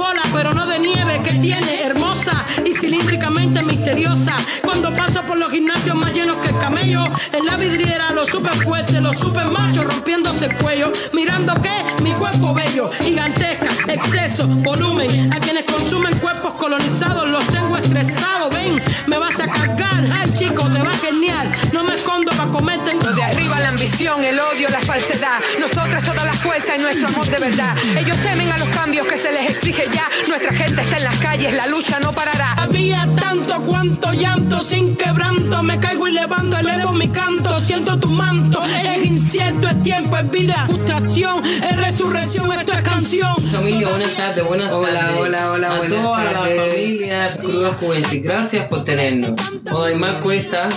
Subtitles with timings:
[0.00, 2.32] bola, pero no de nieve, que tiene hermosa
[2.64, 4.34] y cilíndricamente misteriosa.
[4.62, 8.54] Cuando paso por los gimnasios más llenos que el camello, en la vidriera los super
[8.54, 15.32] fuertes, los super machos rompiéndose el cuello, mirando que mi cuerpo bello, gigantesca, exceso, volumen,
[15.34, 20.62] a quienes consumen cuerpos colonizados los tengo estresados, ven, me vas a cargar, ay chico,
[20.70, 22.90] te va genial, no me escondo para comerte.
[22.90, 27.26] De arriba la ambición, el odio, la falsedad, nosotras toda la fuerza y nuestro amor
[27.26, 27.76] de verdad.
[27.98, 31.16] Ellos temen a los cambios que se les exige ya, nuestra gente está en las
[31.16, 32.52] calles, la lucha no parará.
[32.58, 38.08] Había tanto cuanto llanto sin quebranto, me caigo y levanto, elevo mi canto, siento tu
[38.08, 43.34] manto, es incierto, es tiempo, es vida, frustración, es resurrección, esto es canción.
[43.50, 45.20] Familia, buenas tardes, buenas Hola, tardes.
[45.20, 46.60] hola, hola, A buenas toda la tardes.
[46.72, 49.32] familia Crudas Cubensis, gracias por tenernos.
[49.70, 50.68] Odaimar Cuesta,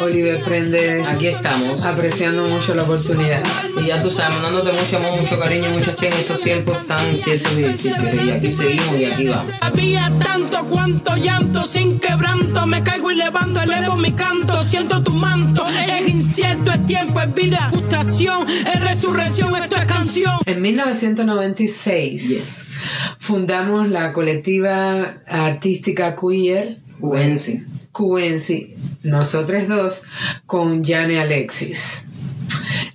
[0.00, 1.84] Oliver Prendes, aquí estamos.
[1.84, 3.42] apreciando mucho la oportunidad.
[3.82, 7.08] Y ya tú sabes, mandándote mucho amor, mucho cariño, mucho che en estos tiempos tan
[7.10, 8.14] inciertos y difíciles.
[8.24, 9.52] Y aquí seguimos y aquí vamos.
[9.60, 15.12] Había tanto cuanto llanto sin quebranto, me caigo y levanto, elevo mi canto, siento tu
[15.12, 20.38] manto, es incierto, es tiempo, es vida, frustración, es resurrección, esto es canción.
[20.46, 22.70] En 1996 Yes.
[23.18, 27.62] fundamos la colectiva artística queer Cubensis.
[27.92, 30.02] Cubensi, nosotros dos,
[30.46, 32.06] con Jane Alexis.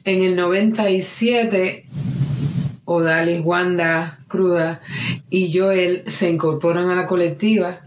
[0.04, 1.86] En el 97,
[2.86, 4.80] Odalis, Wanda, Cruda
[5.30, 7.80] y Joel se incorporan a la colectiva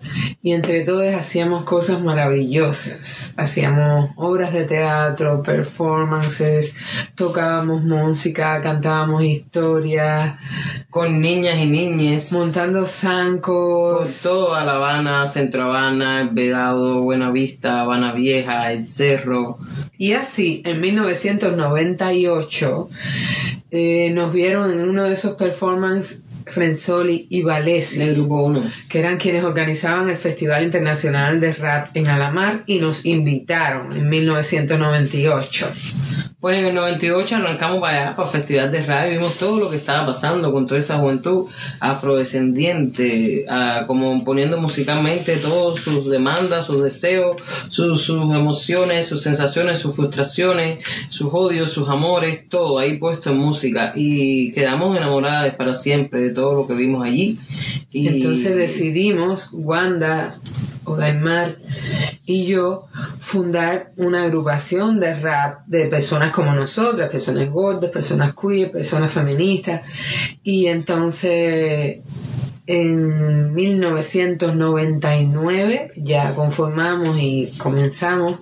[0.42, 3.34] y entre todos hacíamos cosas maravillosas.
[3.36, 6.74] Hacíamos obras de teatro, performances,
[7.14, 10.34] tocábamos música, cantábamos historias,
[10.90, 12.32] Con niñas y niñes.
[12.32, 14.22] montando zancos.
[14.22, 19.58] toda La Habana, Centro Habana, Vedado, Buenavista, Habana Vieja, El Cerro.
[19.96, 22.88] Y así, en 1998,
[23.70, 28.62] eh, nos vieron en uno de esos performances Renzoli y Valesi, del Grupo 1.
[28.88, 34.08] que eran quienes organizaban el Festival Internacional de Rap en Alamar y nos invitaron en
[34.08, 35.70] 1998.
[36.42, 39.60] Pues en el 98 arrancamos para allá, para el Festival de Radio, y vimos todo
[39.60, 41.46] lo que estaba pasando con toda esa juventud
[41.78, 47.36] afrodescendiente, ah, como poniendo musicalmente todas sus demandas, sus deseos,
[47.68, 53.38] sus, sus emociones, sus sensaciones, sus frustraciones, sus odios, sus amores, todo ahí puesto en
[53.38, 53.92] música.
[53.94, 57.38] Y quedamos enamoradas para siempre de todo lo que vimos allí.
[57.90, 60.34] Y Entonces decidimos, Wanda,
[60.84, 61.56] Odaimar
[62.26, 62.86] y yo,
[63.18, 69.82] fundar una agrupación de rap de personas como nosotras, personas gordas, personas queer, personas feministas.
[70.42, 71.98] Y entonces,
[72.66, 78.38] en 1999, ya conformamos y comenzamos,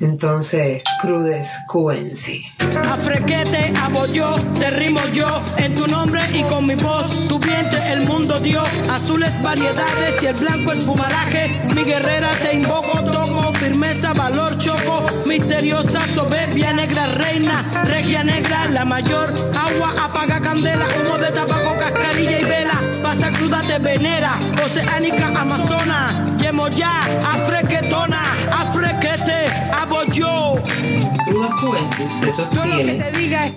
[0.00, 2.42] entonces, Crudes Cubensi.
[2.88, 3.72] A frequete,
[4.12, 5.28] yo, te rimo yo,
[5.58, 10.26] en tu nombre y con mi voz, tu vientre el mundo dio, azules variedades y
[10.26, 16.39] el blanco el fumaraje, mi guerrera te invoco, toco, firmeza, valor, choco, misteriosa, soberbia,
[16.80, 19.28] negra, reina, regia negra, la mayor,
[19.66, 24.32] agua, apaga candela, humo de tabaco, cascarilla y vela, pasa cruda, te venera,
[24.64, 25.98] oceánica, amazona,
[26.38, 26.94] yemo ya,
[27.34, 28.22] afrequetona,
[28.62, 29.40] afrequete,
[29.78, 30.56] hago yo.
[31.26, 33.04] Crudas Cubensis se sostiene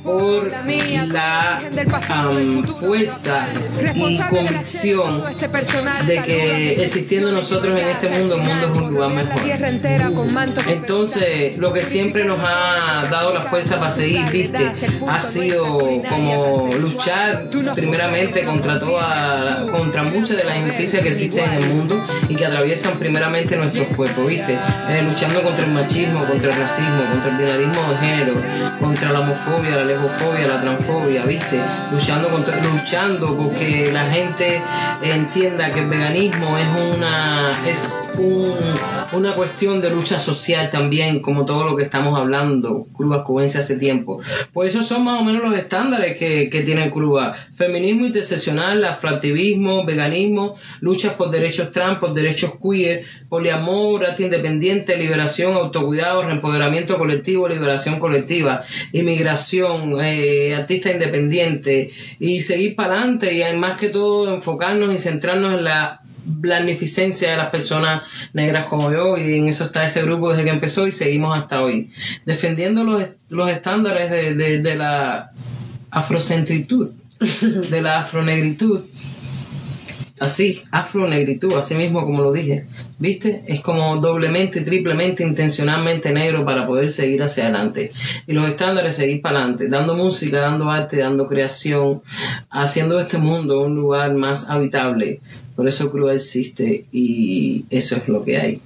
[0.03, 2.87] por la mía, la virgen del pasado, del am, futuro.
[2.87, 3.47] fuerza
[3.95, 5.47] y convicción este
[6.05, 9.41] de que existiendo nosotros en este mundo, el mundo es un lugar mejor.
[10.67, 14.71] Entonces, lo que siempre nos ha dado la fuerza para seguir, viste,
[15.07, 15.79] ha sido
[16.09, 21.95] como luchar primeramente contra toda, contra muchas de las injusticias que existen en el mundo
[22.27, 24.53] y que atraviesan primeramente nuestros cuerpos, viste,
[24.89, 28.33] Eh, luchando contra el machismo, contra el racismo, contra el binarismo de género,
[28.79, 31.59] contra la homofobia, la lesbofobia, la transfobia, viste,
[31.91, 34.61] luchando contra, luchando porque la gente
[35.01, 38.53] entienda que el veganismo es una, es un,
[39.13, 43.75] una cuestión de lucha social también, como todo lo que estamos hablando, Cuba Cubense hace
[43.75, 44.21] tiempo.
[44.53, 47.33] Pues esos son más o menos los estándares que, que tiene Cuba.
[47.33, 55.55] Feminismo interseccional, afroactivismo, veganismo, luchas por derechos trans, por derechos queer, poliamor, arte independiente, liberación,
[55.55, 58.61] autocuidado, reempoderamiento colectivo, liberación colectiva,
[58.93, 61.89] inmigración, eh, artista independiente
[62.19, 67.37] y seguir para adelante y más que todo enfocarnos y centrarnos en la magnificencia de
[67.37, 68.03] las personas
[68.33, 71.61] negras como yo y en eso está ese grupo desde que empezó y seguimos hasta
[71.63, 71.91] hoy
[72.25, 75.31] defendiendo los, los estándares de, de, de la
[75.91, 76.91] afrocentritud
[77.69, 78.81] de la afronegritud
[80.23, 82.65] así, afro-negritud, así mismo como lo dije,
[82.97, 83.43] ¿viste?
[83.47, 87.91] Es como doblemente, triplemente, intencionalmente negro para poder seguir hacia adelante.
[88.25, 92.01] Y los estándares seguir para adelante, dando música, dando arte, dando creación,
[92.49, 95.19] haciendo este mundo un lugar más habitable.
[95.55, 98.61] Por eso Cruz existe y eso es lo que hay.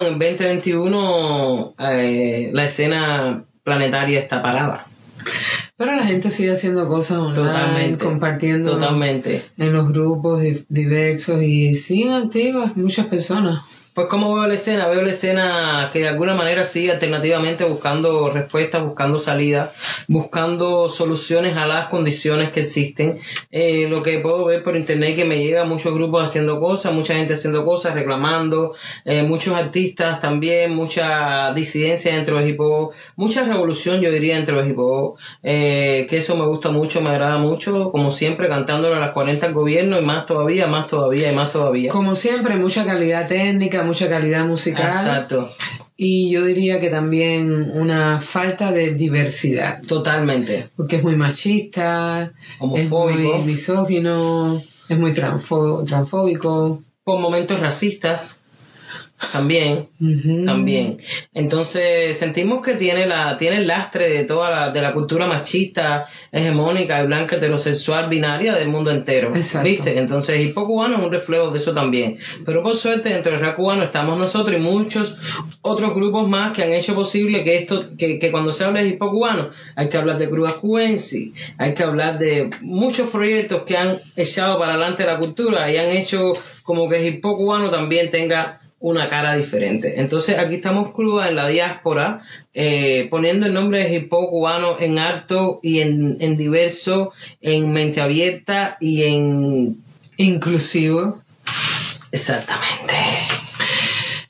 [0.00, 4.86] En 2021 eh, la escena planetaria está parada.
[5.76, 9.42] Pero la gente sigue haciendo cosas online, compartiendo totalmente.
[9.56, 13.83] en los grupos diversos y siguen activas muchas personas.
[13.94, 18.28] Pues como veo la escena, veo la escena que de alguna manera sigue alternativamente buscando
[18.28, 19.70] respuestas, buscando salidas,
[20.08, 23.20] buscando soluciones a las condiciones que existen.
[23.52, 27.14] Eh, lo que puedo ver por internet que me llega muchos grupos haciendo cosas, mucha
[27.14, 28.74] gente haciendo cosas, reclamando,
[29.04, 34.60] eh, muchos artistas también, mucha disidencia dentro de hip hop, mucha revolución yo diría dentro
[34.60, 34.78] de hip
[35.44, 39.46] eh, que eso me gusta mucho, me agrada mucho, como siempre cantándolo a las 40
[39.46, 41.92] al gobierno y más todavía, más todavía y más todavía.
[41.92, 45.06] Como siempre, mucha calidad técnica, mucha calidad musical.
[45.06, 45.50] Exacto.
[45.96, 49.80] Y yo diría que también una falta de diversidad.
[49.82, 50.68] Totalmente.
[50.76, 56.82] Porque es muy machista, homofóbico, es muy misógino, es muy transfóbico.
[57.04, 58.40] Con momentos racistas
[59.32, 59.86] también
[60.44, 60.98] también.
[61.32, 66.04] Entonces sentimos que tiene la tiene el lastre de toda la de la cultura machista
[66.32, 69.32] hegemónica y blanca heterosexual binaria del mundo entero.
[69.62, 72.18] Viste entonces Hipo Cubano es un reflejo de eso también.
[72.44, 75.14] Pero por suerte dentro del rap cubano estamos nosotros y muchos
[75.62, 78.88] otros grupos más que han hecho posible que esto que, que cuando se habla de
[78.88, 83.76] Hipo Cubano hay que hablar de Cruz Cuenci hay que hablar de muchos proyectos que
[83.76, 89.08] han echado para adelante la cultura y han hecho como que Cubano también tenga una
[89.08, 89.98] cara diferente.
[89.98, 92.20] Entonces aquí estamos cruda en la diáspora,
[92.52, 97.10] eh, poniendo el nombre de hip cubano en alto y en, en diverso,
[97.40, 99.82] en mente abierta y en
[100.18, 101.18] inclusivo.
[102.12, 102.94] Exactamente.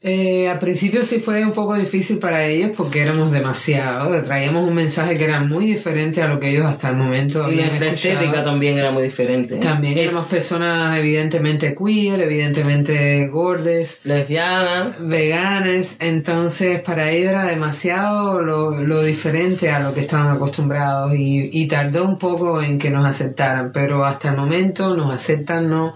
[0.06, 4.75] Eh, al principio sí fue un poco difícil para ellos porque éramos demasiado, traíamos un
[4.75, 7.87] mensaje que era muy diferente a lo que ellos hasta el momento habían Y la
[7.87, 9.56] estética también era muy diferente.
[9.56, 18.73] También éramos personas evidentemente queer, evidentemente gordes, lesbianas, veganas, entonces para ellos era demasiado lo,
[18.83, 23.06] lo diferente a lo que estaban acostumbrados y, y, tardó un poco en que nos
[23.06, 25.95] aceptaran, pero hasta el momento nos aceptan, no,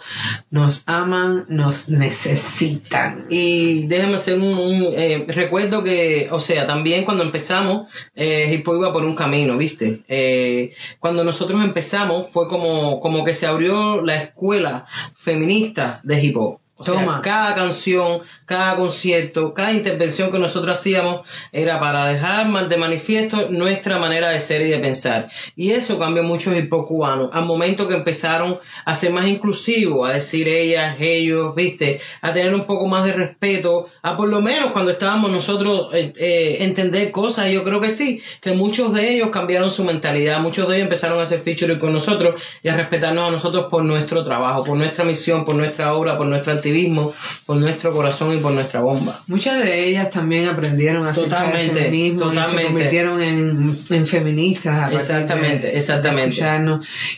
[0.50, 3.26] nos aman, nos necesitan.
[3.28, 8.66] Y de déjeme hacer un, eh, recuerdo que, o sea, también cuando empezamos, eh, Hip
[8.66, 10.00] iba por un camino, ¿viste?
[10.08, 16.36] Eh, cuando nosotros empezamos fue como, como que se abrió la escuela feminista de hip
[16.36, 16.60] hop.
[16.78, 22.38] O sea, cada canción, cada concierto, cada intervención que nosotros hacíamos era para dejar
[22.68, 25.28] de manifiesto nuestra manera de ser y de pensar.
[25.56, 27.30] Y eso cambió mucho el hip cubano.
[27.32, 32.54] Al momento que empezaron a ser más inclusivos, a decir ellas, ellos, viste, a tener
[32.54, 37.10] un poco más de respeto, a por lo menos cuando estábamos nosotros eh, eh, entender
[37.10, 37.48] cosas.
[37.48, 40.84] Y yo creo que sí, que muchos de ellos cambiaron su mentalidad, muchos de ellos
[40.84, 44.76] empezaron a hacer featuring con nosotros y a respetarnos a nosotros por nuestro trabajo, por
[44.76, 47.08] nuestra misión, por nuestra obra, por nuestra actividad
[47.46, 49.22] por nuestro corazón y por nuestra bomba.
[49.26, 52.54] Muchas de ellas también aprendieron a totalmente, feminismo totalmente.
[52.54, 54.92] y se convirtieron en, feministas.
[54.92, 56.42] exactamente, exactamente.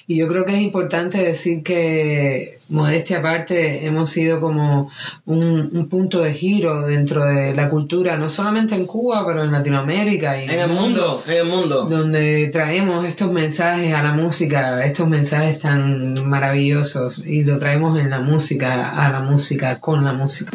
[0.07, 4.91] Y yo creo que es importante decir que modestia aparte, hemos sido como
[5.27, 10.41] un, punto de giro dentro de la cultura, no solamente en Cuba, pero en Latinoamérica
[10.41, 15.09] y en el mundo, en el mundo, donde traemos estos mensajes a la música, estos
[15.09, 20.51] mensajes tan maravillosos y lo traemos en la música, a la música, con la música.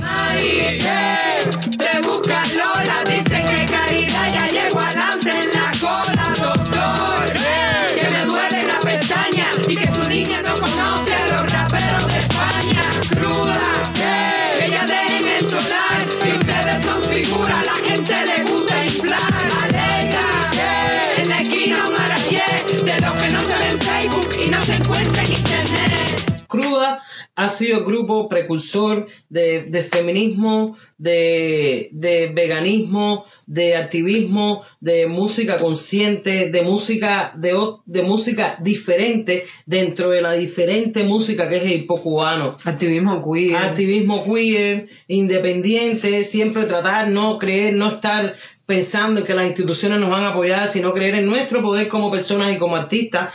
[27.36, 31.90] Ha sido grupo precursor de, feminismo, de,
[32.34, 37.54] veganismo, de activismo, de música consciente, de música, de,
[37.86, 42.56] de música diferente dentro de la diferente música que es el hip cubano.
[42.64, 43.58] Activismo queer.
[43.58, 48.34] Activismo queer, independiente, siempre tratar, no creer, no estar
[48.66, 52.12] pensando en que las instituciones nos van a apoyar, sino creer en nuestro poder como
[52.12, 53.34] personas y como artistas,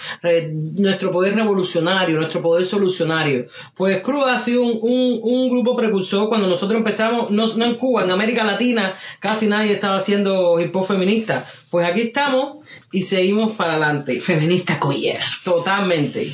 [0.53, 3.47] nuestro poder revolucionario, nuestro poder solucionario.
[3.75, 8.11] Pues Cruz ha sido un, grupo precursor cuando nosotros empezamos, no, no, en Cuba, en
[8.11, 11.45] América Latina, casi nadie estaba haciendo hip hop feminista.
[11.71, 12.59] Pues aquí estamos
[12.93, 14.21] y seguimos para adelante.
[14.21, 15.19] Feminista queer.
[15.45, 16.33] Totalmente.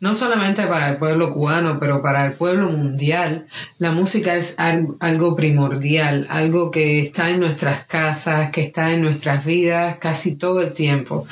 [0.00, 3.46] No solamente para el pueblo cubano, pero para el pueblo mundial,
[3.78, 9.44] la música es algo primordial, algo que está en nuestras casas, que está en nuestras
[9.44, 11.26] vidas casi todo el tiempo.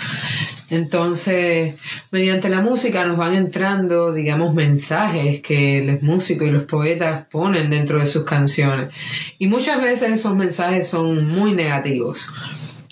[0.71, 1.75] Entonces,
[2.13, 7.71] mediante la música nos van entrando, digamos, mensajes que los músicos y los poetas ponen
[7.71, 8.95] dentro de sus canciones.
[9.39, 12.33] Y muchas veces esos mensajes son muy negativos.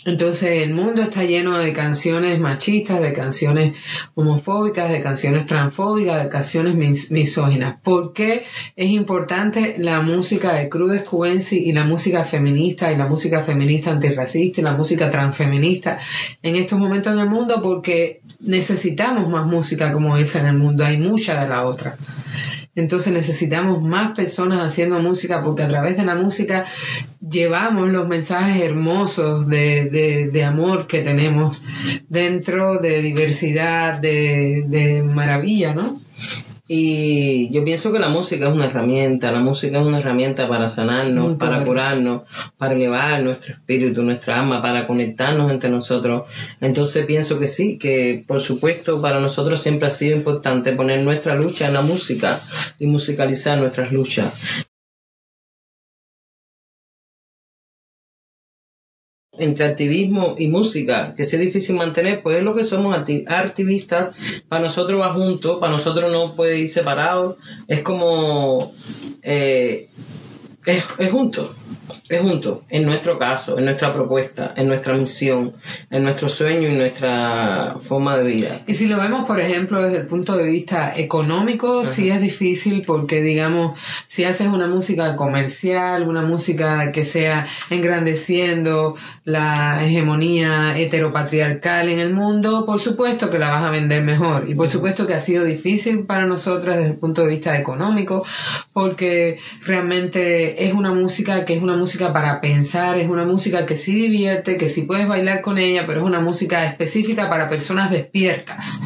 [0.05, 3.75] Entonces el mundo está lleno de canciones machistas, de canciones
[4.14, 7.81] homofóbicas, de canciones transfóbicas, de canciones misóginas.
[7.81, 8.45] ¿Por qué
[8.76, 13.90] es importante la música de Cruz Cubensi y la música feminista y la música feminista
[13.90, 15.99] antirracista y la música transfeminista
[16.43, 17.61] en estos momentos en el mundo?
[17.61, 20.85] Porque necesitamos más música como esa en el mundo.
[20.85, 21.97] Hay mucha de la otra.
[22.81, 26.65] Entonces necesitamos más personas haciendo música porque a través de la música
[27.21, 31.63] llevamos los mensajes hermosos de, de, amor que tenemos
[32.09, 36.01] dentro de diversidad, de, de maravilla, ¿no?
[36.71, 40.69] Y yo pienso que la música es una herramienta, la música es una herramienta para
[40.69, 42.23] sanarnos, para curarnos,
[42.59, 46.29] para elevar nuestro espíritu, nuestra alma, para conectarnos entre nosotros.
[46.61, 51.37] Entonces pienso que sí, que por supuesto para nosotros siempre ha sido importante poner nuestra
[51.37, 52.39] lucha en la música
[52.79, 54.35] y musicalizar nuestras luchas.
[59.38, 64.14] Entre activismo y música, que sea difícil mantener, pues es lo que somos activistas,
[64.49, 68.73] para nosotros va junto, para nosotros no puede ir separado, es como,
[69.23, 69.88] eh,
[70.69, 71.55] es, es junto
[72.09, 75.53] es junto, en nuestro caso, en nuestra propuesta, en nuestra misión,
[75.91, 78.61] en nuestro sueño y nuestra forma de vida.
[78.67, 82.83] Y si lo vemos, por ejemplo, desde el punto de vista económico, sí es difícil
[82.87, 91.91] porque, digamos, si haces una música comercial, una música que sea engrandeciendo la hegemonía heteropatriarcal
[91.91, 94.49] en el mundo, por supuesto que la vas a vender mejor.
[94.49, 98.25] Y por supuesto que ha sido difícil para nosotras desde el punto de vista económico
[98.73, 103.77] porque realmente es una música que es una música para pensar, es una música que
[103.77, 107.91] sí divierte, que sí puedes bailar con ella, pero es una música específica para personas
[107.91, 108.81] despiertas.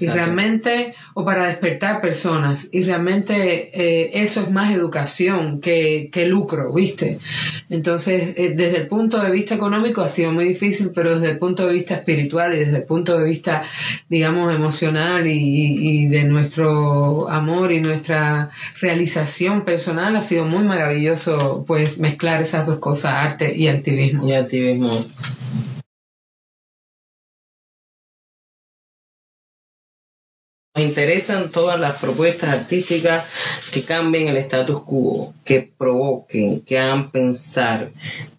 [0.00, 2.68] Y realmente, o para despertar personas.
[2.72, 7.18] Y realmente eh, eso es más educación que, que lucro, ¿viste?
[7.70, 11.38] Entonces, eh, desde el punto de vista económico ha sido muy difícil, pero desde el
[11.38, 13.62] punto de vista espiritual y desde el punto de vista,
[14.08, 18.50] digamos, emocional y, y de nuestro amor y nuestra
[18.80, 24.26] realización personal ha sido muy maravilloso, pues, mezclar esas dos cosas, arte y activismo.
[24.26, 25.04] Y activismo.
[30.80, 33.24] Interesan todas las propuestas artísticas
[33.72, 37.90] que cambien el status quo, que provoquen, que hagan pensar,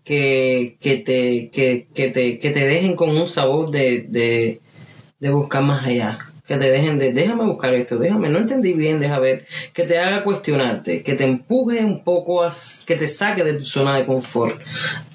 [0.04, 4.62] que, que, te, que, te, que te dejen con un sabor de, de,
[5.20, 9.00] de buscar más allá que te dejen de, déjame buscar esto, déjame, no entendí bien,
[9.00, 12.52] deja ver, que te haga cuestionarte, que te empuje un poco, a,
[12.88, 14.60] que te saque de tu zona de confort,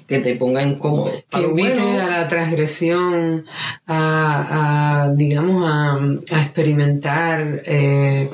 [0.07, 1.11] que te ponga incómodo.
[1.29, 3.45] Que invite a la transgresión,
[3.85, 5.99] a, digamos, a,
[6.37, 8.29] experimentar eh,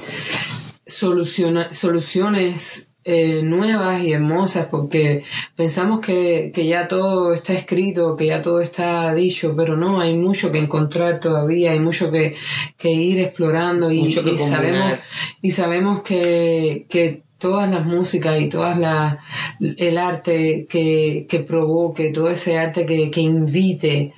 [0.86, 5.24] soluciones eh, nuevas y hermosas porque
[5.56, 10.16] pensamos que, que, ya todo está escrito, que ya todo está dicho, pero no, hay
[10.16, 12.36] mucho que encontrar todavía, hay mucho que,
[12.78, 15.00] que ir explorando y, sabemos,
[15.42, 19.18] y sabemos que, que todas las músicas y todas las
[19.60, 24.14] el arte que, que provoque, todo ese arte que, que invite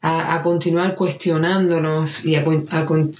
[0.00, 2.44] a, continuar cuestionándonos y a,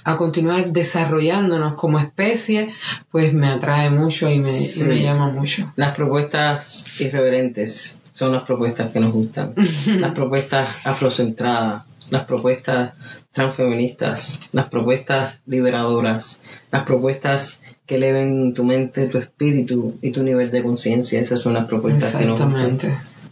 [0.03, 2.73] a, continuar desarrollándonos como especie,
[3.11, 5.71] pues me atrae mucho y me, me llama mucho.
[5.75, 9.53] Las propuestas irreverentes son las propuestas que nos gustan.
[9.99, 12.93] las propuestas afrocentradas, las propuestas
[13.31, 20.51] transfeministas, las propuestas liberadoras, las propuestas que eleven tu mente, tu espíritu y tu nivel
[20.51, 21.19] de conciencia.
[21.19, 22.77] Esas son las propuestas que nos gustan.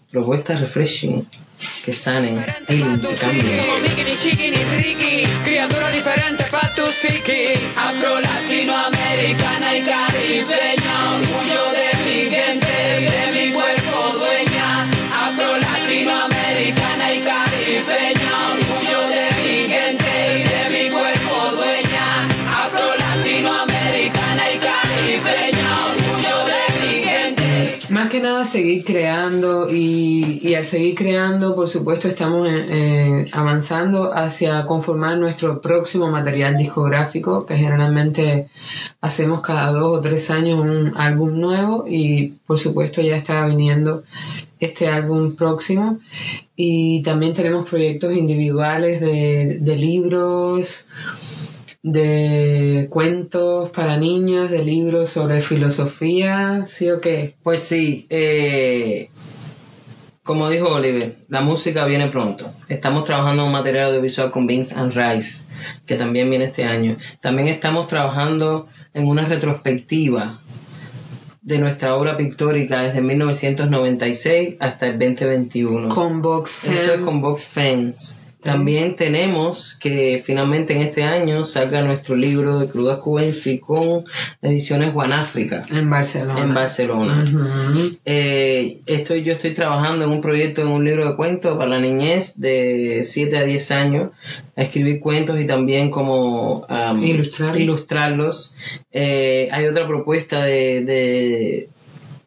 [0.09, 1.27] Propuestas refreshing
[1.85, 3.61] que sanen, healing, que cambien.
[27.97, 33.27] Más que nada seguir creando y, y al seguir creando, por supuesto, estamos eh, eh,
[33.31, 38.49] avanzando hacia conformar nuestro próximo material discográfico, que generalmente
[39.01, 44.03] hacemos cada dos o tres años un álbum nuevo y por supuesto ya está viniendo
[44.59, 45.97] este álbum próximo.
[46.55, 50.85] Y también tenemos proyectos individuales de, de libros,
[51.83, 57.35] de cuentos para niños, de libros sobre filosofía, ¿sí o qué?
[57.43, 59.09] Pues sí, eh,
[60.23, 62.51] como dijo Oliver, la música viene pronto.
[62.67, 65.45] Estamos trabajando en un material audiovisual con Vince and Rice,
[65.85, 66.97] que también viene este año.
[67.21, 70.41] También estamos trabajando en una retrospectiva
[71.41, 75.95] de nuestra obra pictórica desde 1996 hasta el 2021.
[75.95, 78.26] Con Vox Eso es con Vox Fans.
[78.41, 84.05] También tenemos que finalmente en este año salga nuestro libro de Crudas Cubensi con
[84.41, 86.39] ediciones Guanáfrica en Barcelona.
[86.41, 87.25] en Barcelona.
[88.05, 91.79] Eh, estoy, yo estoy trabajando en un proyecto, en un libro de cuentos para la
[91.79, 94.11] niñez de 7 a 10 años,
[94.55, 97.59] a escribir cuentos y también como am, Ilustrarlos.
[97.59, 98.55] ilustrarlos.
[98.91, 101.69] Eh, hay otra propuesta de, de,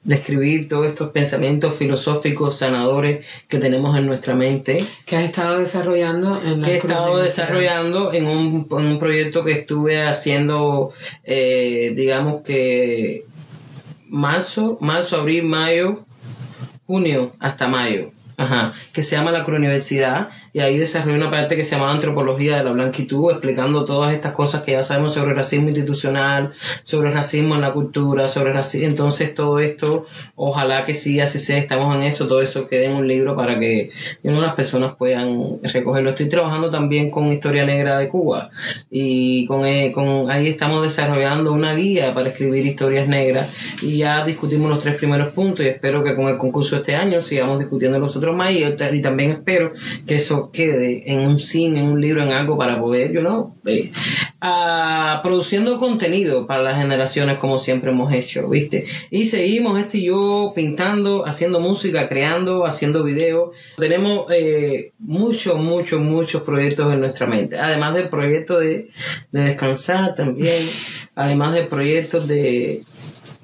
[0.03, 5.59] de escribir todos estos pensamientos filosóficos sanadores que tenemos en nuestra mente que has estado
[5.59, 10.93] desarrollando en la que he estado desarrollando en un, en un proyecto que estuve haciendo,
[11.25, 13.27] eh, digamos que
[14.09, 16.05] marzo, marzo, abril, mayo,
[16.87, 21.65] junio, hasta mayo, ajá, que se llama la Universidad y ahí desarrollé una parte que
[21.65, 25.37] se llamaba Antropología de la Blanquitud, explicando todas estas cosas que ya sabemos sobre el
[25.37, 26.51] racismo institucional,
[26.83, 31.39] sobre racismo en la cultura, sobre el racismo, entonces todo esto, ojalá que sí, así
[31.39, 33.91] sea, estamos en eso, todo eso quede en un libro para que
[34.23, 36.11] you las personas puedan recogerlo.
[36.11, 38.51] Estoy trabajando también con Historia Negra de Cuba
[38.91, 43.49] y con, eh, con ahí estamos desarrollando una guía para escribir historias negras
[43.83, 46.97] y ya discutimos los tres primeros puntos y espero que con el concurso de este
[46.97, 49.73] año sigamos discutiendo los otros más y también espero
[50.07, 53.55] que eso quede en un cine, en un libro, en algo para poder, you know,
[53.67, 53.93] eh,
[54.41, 58.87] ah, produciendo contenido para las generaciones como siempre hemos hecho, ¿viste?
[59.11, 63.55] Y seguimos este y yo pintando, haciendo música, creando, haciendo videos.
[63.77, 67.59] Tenemos eh, muchos, muchos, muchos proyectos en nuestra mente.
[67.59, 68.89] Además del proyecto de,
[69.33, 70.63] de descansar también,
[71.15, 72.83] además del proyecto de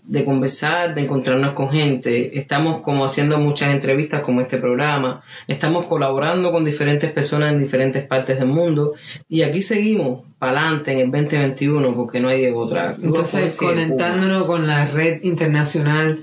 [0.06, 2.38] de conversar, de encontrarnos con gente.
[2.38, 5.22] Estamos como haciendo muchas entrevistas como este programa.
[5.48, 8.94] Estamos colaborando con diferentes personas en diferentes partes del mundo.
[9.28, 12.94] Y aquí seguimos para adelante en el 2021 porque no hay de otra.
[13.02, 16.22] Entonces, conectándonos con la red internacional,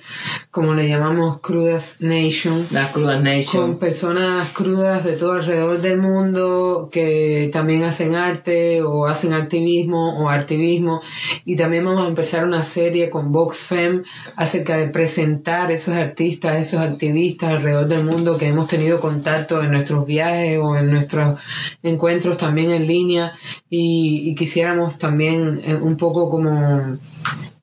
[0.50, 3.62] como le llamamos Crudas Nation, La Crudas Nation.
[3.62, 10.18] con personas crudas de todo alrededor del mundo que también hacen arte o hacen activismo
[10.20, 11.02] o activismo.
[11.44, 14.04] Y también vamos a empezar una serie con Vox Fem
[14.38, 19.72] acerca de presentar esos artistas, esos activistas alrededor del mundo que hemos tenido contacto en
[19.72, 21.40] nuestros viajes o en nuestros
[21.82, 23.34] encuentros también en línea
[23.70, 26.98] y, y quisiéramos también eh, un poco como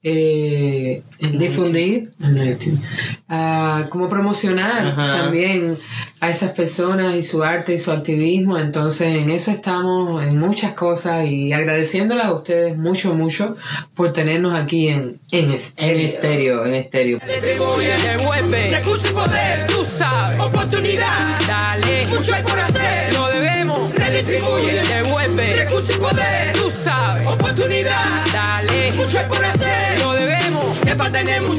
[0.02, 2.10] eh, en- Difundir.
[3.28, 5.18] Ah, como promocionar Ajá.
[5.22, 5.76] también
[6.20, 8.58] a esas personas y su arte y su activismo.
[8.58, 13.56] Entonces, en eso estamos, en muchas cosas y agradeciéndoles a ustedes mucho, mucho
[13.94, 15.90] por tenernos aquí en, en este.
[15.92, 17.18] En estéreo, en estéreo.
[17.26, 23.90] Retribuye, devuelve, recurso y poder, tú sabes, oportunidad, dale, mucho hay por hacer, lo debemos,
[23.94, 29.39] redistribuye, devuelve, recurso y poder, tú sabes, oportunidad, dale, mucho hay por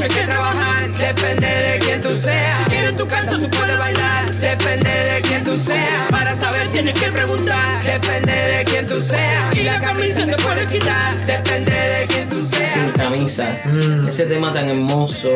[0.02, 3.78] mucho hay que trabajar, depende de quién tú seas, si quieres tu canto tú puedes
[3.78, 9.02] bailar, depende de quién tú seas, para saber tienes que preguntar, depende de quién tú
[9.02, 12.70] seas, y la camisa te puedes quitar, depende de quién tú seas.
[12.72, 13.62] sin camisa.
[13.66, 14.08] Mm.
[14.08, 15.30] Ese tema tan hermoso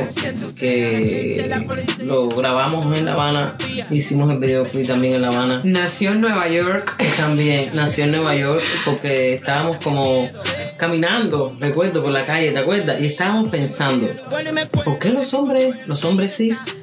[0.57, 1.47] que
[1.99, 3.55] lo grabamos en La Habana,
[3.89, 5.61] hicimos el videoclip también en La Habana.
[5.63, 6.95] Nació en Nueva York.
[7.17, 10.27] También nació en Nueva York porque estábamos como
[10.77, 12.99] caminando, recuerdo, por la calle, ¿te acuerdas?
[13.01, 14.07] Y estábamos pensando,
[14.83, 16.75] ¿por qué los hombres, los hombres cis,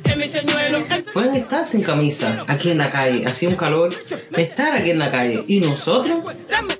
[1.13, 3.27] pueden estar sin camisa aquí en la calle?
[3.27, 3.95] Hacía un calor,
[4.37, 5.43] estar aquí en la calle.
[5.47, 6.21] Y nosotros,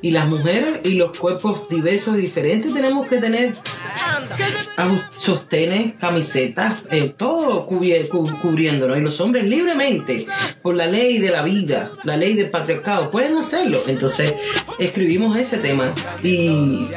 [0.01, 3.53] y las mujeres, y los cuerpos diversos y diferentes, tenemos que tener
[5.17, 8.97] sostenes, camisetas, eh, todo cubie- cu- cubriéndonos.
[8.99, 10.27] Y los hombres libremente,
[10.63, 13.81] por la ley de la vida, la ley del patriarcado, pueden hacerlo.
[13.87, 14.33] Entonces
[14.79, 15.93] escribimos ese tema
[16.23, 16.89] y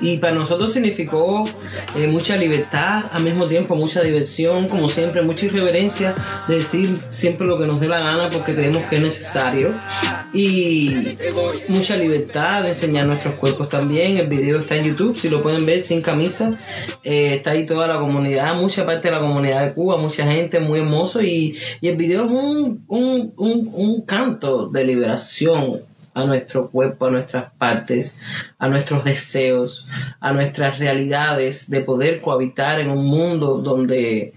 [0.00, 1.48] y para nosotros significó
[1.96, 6.14] eh, mucha libertad, al mismo tiempo mucha diversión, como siempre, mucha irreverencia
[6.46, 9.74] de decir siempre lo que nos dé la gana porque creemos que es necesario.
[10.32, 11.16] Y
[11.68, 14.18] mucha libertad de enseñar nuestros cuerpos también.
[14.18, 16.58] El video está en YouTube, si lo pueden ver sin camisa,
[17.02, 20.60] eh, está ahí toda la comunidad, mucha parte de la comunidad de Cuba, mucha gente,
[20.60, 21.22] muy hermoso.
[21.22, 27.06] Y, y el video es un, un, un, un canto de liberación a nuestro cuerpo,
[27.06, 28.18] a nuestras partes,
[28.58, 29.86] a nuestros deseos,
[30.20, 34.32] a nuestras realidades de poder cohabitar en un mundo donde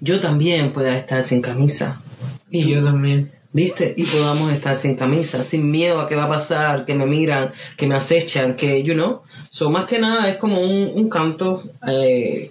[0.00, 2.02] yo también pueda estar sin camisa.
[2.50, 3.30] Y yo también.
[3.54, 3.92] ¿Viste?
[3.96, 7.50] Y podamos estar sin camisa, sin miedo a qué va a pasar, que me miran,
[7.76, 9.22] que me acechan, que, you know.
[9.50, 11.62] So, más que nada es como un, un canto.
[11.86, 12.50] Eh,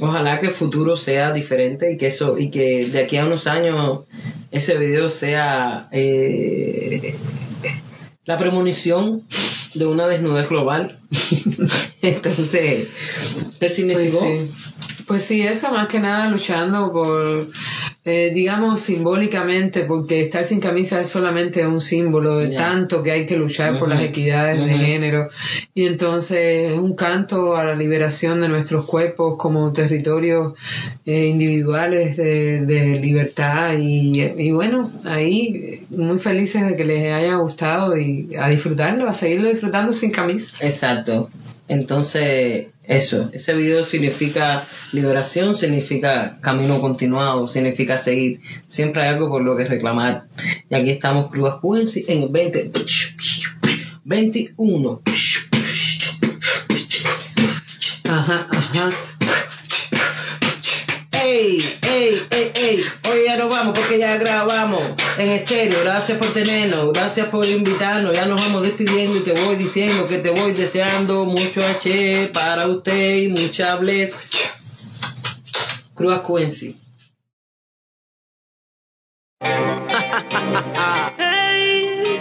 [0.00, 3.46] ojalá que el futuro sea diferente y que eso, y que de aquí a unos
[3.46, 4.00] años
[4.54, 7.12] ese video sea eh,
[8.24, 9.24] la premonición
[9.74, 11.00] de una desnudez global.
[12.02, 12.86] Entonces,
[13.58, 14.20] ¿qué significó?
[14.20, 15.04] Pues sí.
[15.08, 17.48] Pues sí, eso más que nada luchando por,
[18.06, 23.24] eh, digamos, simbólicamente, porque estar sin camisa es solamente un símbolo de tanto que hay
[23.24, 25.28] que luchar por las equidades de género.
[25.74, 30.52] Y entonces es un canto a la liberación de nuestros cuerpos como territorios
[31.06, 33.78] eh, individuales de, de libertad.
[33.78, 39.12] Y, y bueno, ahí muy felices de que les haya gustado y a disfrutarlo, a
[39.12, 40.62] seguirlo disfrutando sin camisa.
[40.66, 41.30] Exacto.
[41.68, 48.40] Entonces, eso, ese video significa liberación, significa camino continuado, significa seguir.
[48.68, 50.26] Siempre hay algo por lo que reclamar.
[50.68, 52.70] Y aquí estamos, Cruz Cubensi, en el 20,
[54.04, 55.02] 21.
[58.04, 58.90] Ajá, ajá.
[61.12, 62.84] ¡Ey, ey, ey, ey!
[63.10, 64.82] Hoy ya nos vamos porque ya grabamos
[65.18, 65.80] en estéreo.
[65.82, 68.14] Gracias por tenernos, gracias por invitarnos.
[68.14, 72.66] Ya nos vamos despidiendo y te voy diciendo que te voy deseando mucho H para
[72.66, 74.32] usted y mucha bless.
[75.94, 76.76] Cruz Cuenci.
[81.18, 82.18] Hey,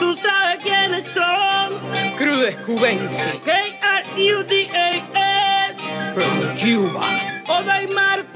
[0.00, 1.80] tú sabes quiénes son.
[2.16, 5.12] Crudes Cubensi, K-R-U-D-A-S.
[6.14, 7.42] from Cuba.
[7.48, 8.31] Odaimar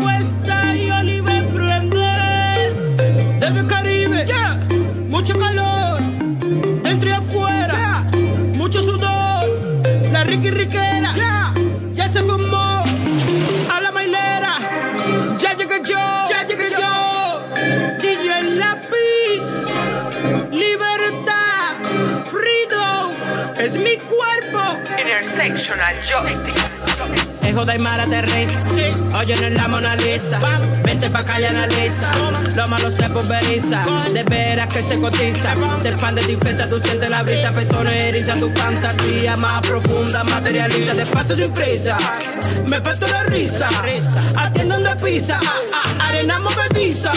[5.27, 6.01] mucho calor.
[6.85, 8.05] Dentro y afuera,
[8.55, 9.83] mucho sudor.
[10.13, 11.53] La Ricky Riquera,
[11.93, 12.85] ya se formó.
[13.69, 14.55] A la mailera,
[15.37, 17.41] ya llegué yo, ya llegué yo.
[18.01, 19.43] DJ Lápiz,
[20.53, 21.75] libertad,
[22.31, 23.11] freedom,
[23.59, 24.61] es mi cuerpo.
[24.97, 25.97] Intersectional.
[27.57, 28.67] Mara aterriza,
[29.19, 30.39] oye no es la Mona Lisa,
[30.85, 32.13] vente pa' acá y analiza,
[32.55, 37.09] lo malo se pulveriza, de veras que se cotiza, se expande, te infecta, tú sientes
[37.09, 39.37] la brisa, personas eriza, tu fantasía.
[39.37, 41.97] Más profunda, materializa, despacio sin prisa,
[42.69, 43.69] me falta la risa,
[44.37, 47.13] atiendan de pizza, ah, ah, arena movediza,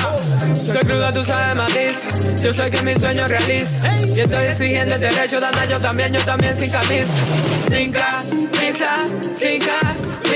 [0.72, 2.42] Soy cruda, tú sabes matiz.
[2.42, 3.98] Yo sé que mi sueño realiza.
[4.06, 7.10] Y estoy exigiendo el derecho de andar yo también, yo también sin camisa.
[7.70, 8.96] Sin camisa,
[9.36, 10.29] sin camisa.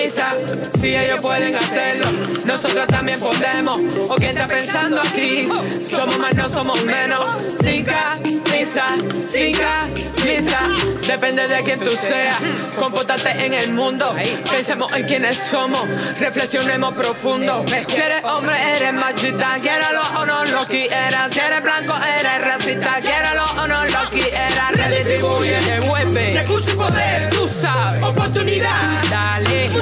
[0.82, 2.12] Si ellos pueden hacerlo,
[2.46, 3.80] nosotros también podemos.
[4.10, 5.48] ¿O quién está pensando aquí?
[5.90, 7.22] Somos más, no somos menos.
[7.62, 8.86] Sin camisa,
[9.32, 10.60] sin camisa.
[11.08, 12.36] Depende de quién tú seas.
[12.78, 14.16] Compórtate en el mundo.
[14.50, 15.82] Pensemos en quiénes somos.
[16.20, 17.64] Reflexionemos profundo.
[17.88, 19.60] Si eres hombre, eres machista.
[19.62, 21.32] Quiéralo o no lo quieras.
[21.32, 22.96] Si eres blanco, eres racista.
[23.00, 24.72] Quiéralo o no lo quieras.
[24.72, 26.34] Redistribuye, devuelve.
[26.34, 28.04] recurso y poder, Tú sabes.
[28.04, 29.03] oportunidad.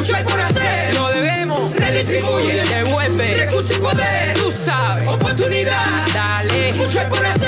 [0.02, 1.72] Mucho hay por hacer, Lo debemos.
[1.76, 2.64] Redistribuye.
[2.64, 3.34] devuelve.
[3.38, 5.08] recurso y poder, Tú sabes.
[5.08, 6.74] oportunidad, Dale.
[6.74, 7.41] mucho hay por hacer,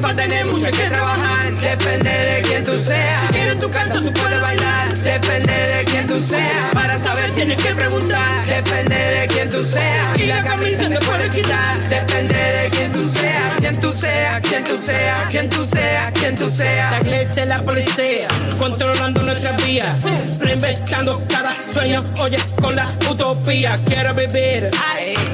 [0.00, 1.52] para tener mucho que trabajar.
[1.56, 3.20] Depende de quién tú seas.
[3.22, 4.98] Si quieres tu canto, tú puedes bailar.
[4.98, 6.66] Depende de quién tú seas.
[6.72, 8.46] Para saber tienes que preguntar.
[8.46, 10.18] Depende de quién tú seas.
[10.18, 11.88] Y la camisa te puede quitar.
[11.88, 13.54] Depende de quién tú seas.
[13.64, 17.02] Quién tú seas, quién tú seas, quién tú seas, quién tú La seas.
[17.02, 18.28] iglesia y la policía,
[18.58, 23.74] controlando nuestras vías, reinventando cada sueño, oye, con la utopía.
[23.86, 24.70] Quiero vivir,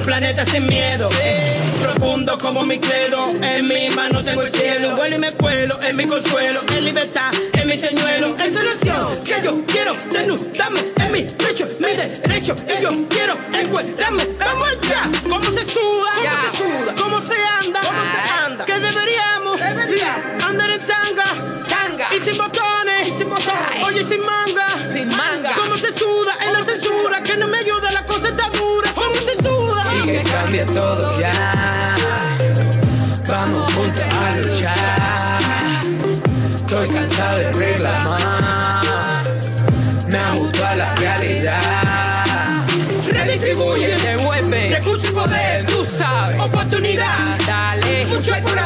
[0.05, 1.09] planeta sin miedo,
[1.81, 3.23] profundo como mi credo.
[3.41, 7.31] En mi mano tengo el cielo, vuelo y me cuelo, en mi consuelo, en libertad,
[7.53, 9.23] en mi señuelo, en solución.
[9.23, 14.27] Que yo quiero desnudarme en mis pechos, mi derecho, y yo quiero encuadrarme.
[14.39, 18.79] Vamos allá, cómo se suda, cómo se suda, cómo se anda, cómo se anda, que
[18.79, 21.23] deberíamos, andar en tanga.
[21.67, 22.15] Tanga.
[22.15, 25.53] Y sin botones, y sin botones, oye sin manga, Sin manga.
[25.55, 27.23] ¿Cómo se suda en la censura?
[27.23, 28.91] Que no me ayuda, la cosa está dura.
[28.93, 29.81] ¿Cómo se suda?
[30.03, 31.80] Y que cambie todo ya
[33.75, 35.85] ponte a luchar.
[36.55, 39.23] Estoy cansado de reclamar,
[40.07, 42.65] me ajusto a la realidad.
[43.09, 48.60] Redistribuye, devuelve, recursos y poder, tú sabes, oportunidad, dale, mucho hay por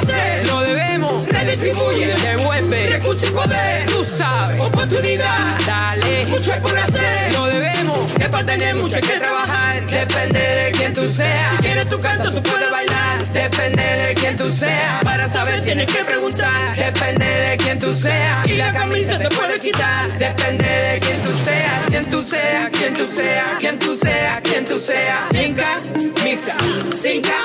[4.86, 10.40] oportunidad, dale, mucho hay por hacer, lo debemos, que para tener mucho que trabajar, depende
[10.40, 14.50] de quién tú seas, si quieres tu canto, tú puedes bailar, depende de quién tú
[14.56, 19.30] seas, para saber tienes que preguntar, depende de quién tú seas, y la camisa te
[19.30, 24.00] puede quitar, depende de quién tú seas, quién tú seas, quién tú seas, quién tú
[24.00, 25.78] seas, quién tú seas, cinca,
[26.24, 26.58] misa,
[27.02, 27.44] cinca,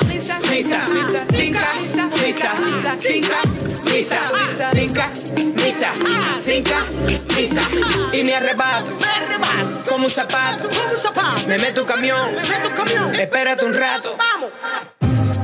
[10.01, 13.65] como un zapato, como un zapato, me meto un camión, me meto un camión, espérate
[13.65, 14.49] un rato, vamos,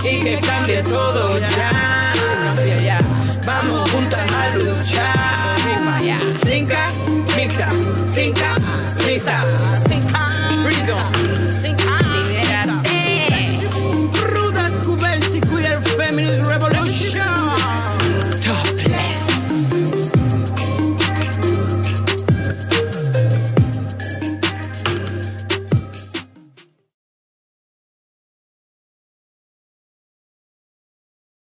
[0.03, 1.56] y que cambie todo ya.